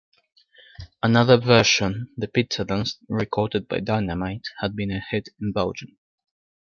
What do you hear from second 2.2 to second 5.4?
Pizzadans", recorded by Dynamite, had been a hit